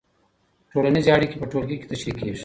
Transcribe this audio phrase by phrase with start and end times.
[0.71, 2.39] ټولنیزې اړیکې په ټولګي کې تشریح کېږي.